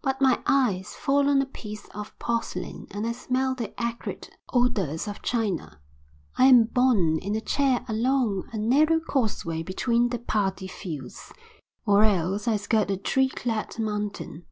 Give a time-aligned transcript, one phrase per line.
[0.00, 5.08] But my eyes fall on a piece of porcelain and I smell the acrid odours
[5.08, 5.80] of China.
[6.38, 11.32] I am borne in a chair along a narrow causeway between the padi fields,
[11.84, 14.46] or else I skirt a tree clad mountain.